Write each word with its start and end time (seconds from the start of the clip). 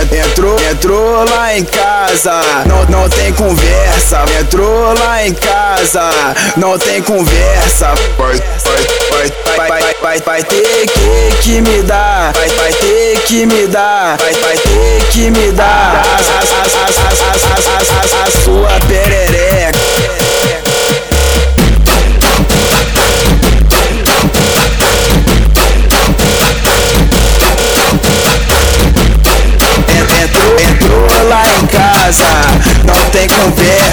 Entrou, 0.00 0.56
entrou 0.70 1.24
lá 1.28 1.56
em 1.56 1.64
casa, 1.64 2.40
não, 2.66 2.84
não 2.84 3.08
tem 3.08 3.32
conversa. 3.32 4.24
Entrou 4.40 4.94
lá 4.94 5.26
em 5.26 5.34
casa, 5.34 6.08
não 6.56 6.78
tem 6.78 7.02
conversa. 7.02 7.94
Vai, 8.16 8.36
vai, 9.56 9.68
vai, 9.68 9.68
vai, 9.68 9.94
vai, 10.00 10.20
vai 10.20 10.42
ter 10.44 10.86
que, 10.86 11.36
que 11.42 11.60
me 11.60 11.82
dar. 11.82 12.32
Vai, 12.32 12.48
vai 12.48 12.72
ter 12.72 13.20
que 13.26 13.44
me 13.44 13.66
dar. 13.66 14.16
Vai, 14.18 14.32
vai 14.34 14.56
ter 14.56 15.04
que 15.10 15.30
me 15.30 15.50
dar. 15.52 15.66
A, 15.66 16.14
a, 16.14 16.16
a, 16.16 17.78
a 17.78 17.84
sua 17.84 17.97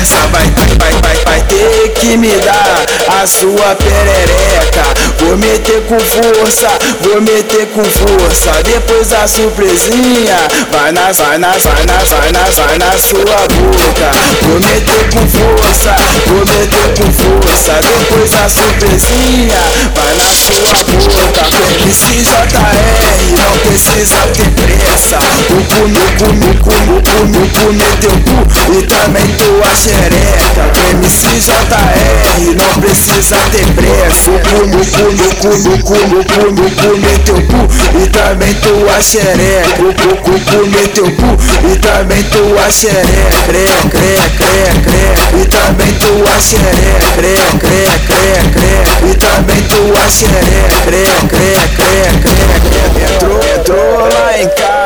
vai, 0.08 0.46
vai, 0.78 0.92
vai, 1.02 1.16
vai 1.26 1.42
ter 1.42 1.90
que 1.94 2.18
me 2.18 2.32
dar 2.40 2.86
a 3.08 3.28
sua 3.28 3.76
perereca. 3.76 4.84
Vou 5.20 5.38
meter 5.38 5.82
com 5.88 6.00
força, 6.00 6.68
vou 7.02 7.22
meter 7.22 7.68
com 7.68 7.84
força. 7.84 8.52
Depois 8.64 9.12
a 9.14 9.28
surpresinha 9.28 10.38
vai 10.72 10.92
na, 10.92 11.12
vai 11.12 11.38
na, 11.38 11.52
vai 11.52 11.86
na, 11.86 11.98
vai 11.98 12.32
na, 12.32 12.44
vai 12.44 12.78
na 12.78 12.98
sua 12.98 13.24
boca. 13.24 14.12
Vou 14.44 14.60
meter 14.60 15.10
com 15.12 15.28
força, 15.28 15.96
vou 16.28 16.46
meter 16.46 16.94
com 16.98 17.12
força. 17.12 17.74
Depois 17.82 18.34
a 18.36 18.50
surpresinha 18.50 19.60
vai 19.96 20.14
na 20.16 20.36
sua 20.36 20.74
boca. 20.84 21.46
MCJR, 21.86 23.32
não 23.32 23.58
precisa 23.60 24.18
ter 24.34 24.65
pressa. 24.96 25.18
O 25.50 25.64
cu, 25.64 25.88
no 25.90 26.00
cu, 26.18 26.28
no 26.34 26.52
cu, 26.56 26.74
no 26.86 27.02
no 27.32 27.44
cu, 27.52 28.36
e 28.74 28.82
também 28.84 29.28
tua 29.38 29.76
xereca. 29.76 30.72
MCJR, 30.94 32.56
não 32.56 32.82
precisa 32.82 33.38
ter 33.52 33.68
pressa. 33.74 34.32
O 34.32 34.40
cu, 34.40 34.66
no 34.68 34.86
cu, 34.86 35.04
no 35.12 35.36
cu, 35.36 35.50
no 35.50 36.24
no 36.52 36.70
cu, 36.72 36.86
no 36.92 38.02
e 38.02 38.08
também 38.10 38.54
tua 38.56 39.02
xereca. 39.02 39.82
O 39.82 39.94
cu, 39.94 40.16
cu, 40.18 40.40
cu, 40.40 40.66
meteu 40.68 41.12
cu 41.12 41.38
e 41.72 41.76
também 41.78 42.24
tua 42.24 42.70
xereca. 42.72 43.06
Crê, 43.48 43.66
crê, 43.90 44.16
crê, 44.38 44.64
crê, 44.86 45.42
e 45.42 45.46
também 45.46 45.94
tua 45.94 46.40
xereca. 46.40 47.12
Crê, 47.16 47.36
crê, 47.60 47.84
crê, 48.08 48.34
crê, 48.54 49.12
e 49.12 49.16
também 49.16 49.62
tua 49.64 50.10
xereca. 50.10 50.76
Crê, 50.86 51.06
crê, 51.28 51.56
crê, 51.76 51.85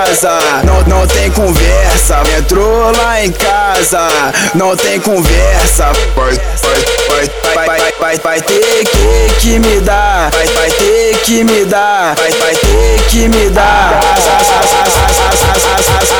casa, 0.09 0.39
não, 0.63 0.81
não 0.83 1.07
tem 1.07 1.29
conversa. 1.31 2.21
Entrou 2.37 2.91
lá 2.97 3.23
em 3.23 3.31
casa, 3.31 4.07
não 4.55 4.75
tem 4.75 4.99
conversa. 4.99 5.91
Vai, 6.15 6.33
vai, 6.33 7.29
vai, 7.53 7.65
vai, 7.65 7.79
vai, 7.79 7.91
vai, 7.99 8.17
vai 8.17 8.41
ter 8.41 8.85
que, 8.85 9.39
que 9.39 9.59
me 9.59 9.79
dar. 9.81 10.31
Vai, 10.31 10.47
vai 10.47 10.71
ter 10.71 11.17
que 11.19 11.43
me 11.43 11.65
dar. 11.65 12.15
Vai, 12.15 12.31
vai 12.31 12.55
ter 12.55 13.03
que 13.09 13.29
me 13.29 13.49
dar. 13.49 13.99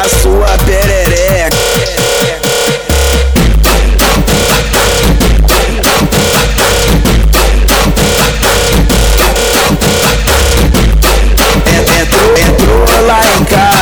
A, 0.04 0.10
sua 0.22 0.58
perereca. 0.66 1.19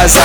Casa, 0.07 0.21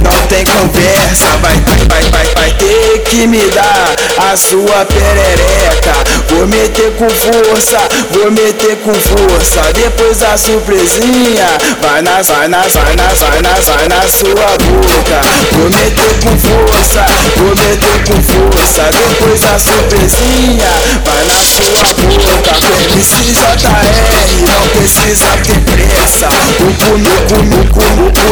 não 0.00 0.26
tem 0.28 0.44
conversa, 0.44 1.28
vai, 1.42 1.54
vai, 1.88 2.02
vai, 2.10 2.26
vai 2.34 2.50
ter 2.52 3.00
que 3.00 3.26
me 3.26 3.40
dar 3.50 3.94
a 4.30 4.36
sua 4.36 4.86
perereca. 4.86 5.92
Vou 6.28 6.46
meter 6.46 6.90
com 6.92 7.08
força, 7.08 7.78
vou 8.10 8.30
meter 8.30 8.76
com 8.76 8.94
força. 8.94 9.60
Depois 9.74 10.22
a 10.22 10.36
surpresinha 10.36 11.46
vai 11.80 12.02
na, 12.02 12.22
vai 12.22 12.48
na, 12.48 12.62
vai 12.62 12.96
na, 12.96 13.08
vai 13.08 13.42
na, 13.42 13.54
vai 13.54 13.88
na 13.88 14.08
sua 14.08 14.32
boca. 14.32 15.20
Vou 15.52 15.70
meter 15.70 16.14
com 16.22 16.38
força, 16.38 17.04
vou 17.36 17.54
meter 17.56 18.04
com 18.06 18.22
força. 18.22 18.82
Depois 18.92 19.42
a 19.44 19.58
surpresinha 19.58 20.70
vai 21.04 21.24
na 21.24 21.44
sua 21.44 21.82
boca. 21.94 22.48
MCJR, 22.94 24.28
não 24.48 24.68
precisa 24.68 25.28
ter 25.44 25.60
pressa. 25.60 26.28
O 26.60 26.72
cu 26.74 26.98
no 26.98 27.18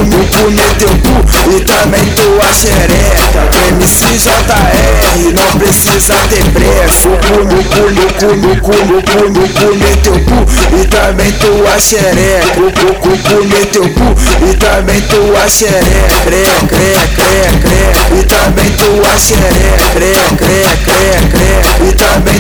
no 0.05 0.25
cu 0.27 0.51
no 0.51 0.67
no 0.67 0.91
cu 1.03 1.15
e 1.51 1.61
também 1.61 2.05
tua 2.15 2.53
xereca. 2.53 3.47
MCJR, 3.79 5.33
não 5.35 5.59
precisa 5.59 6.15
ter 6.29 6.45
pressa. 6.51 7.09
O 7.09 7.17
cu 7.19 7.37
no 7.45 7.63
cu 7.65 7.91
no 7.95 8.07
cu 8.17 8.75
no 8.87 9.01
no 9.07 9.39
no 9.39 10.25
cu 10.25 10.39
e 10.77 10.87
também 10.87 11.33
tua 11.33 11.79
xereca. 11.79 12.61
O 12.61 12.73
cu 12.73 12.95
cu 13.01 13.19
cu 13.19 13.45
meteu 13.45 13.83
cu 13.83 14.09
e 14.45 14.57
também 14.57 15.01
tua 15.03 15.49
xereca. 15.49 16.21
Crê, 16.25 16.45
crê, 16.69 16.93
crê, 17.15 17.41
crê, 17.63 18.19
e 18.19 18.25
também 18.25 18.71
tua 18.73 19.19
xereca. 19.19 19.87
Crê, 19.95 20.15
crê, 20.37 20.63
crê, 20.85 21.11
crê, 21.31 21.89
e 21.89 21.93
também 21.93 22.37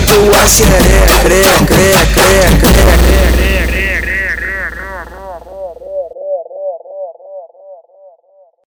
xereca. 0.48 1.16
Crê, 1.22 1.42
crê, 1.66 1.66
crê, 1.66 1.66
crê, 1.66 1.66
crê. 1.66 1.95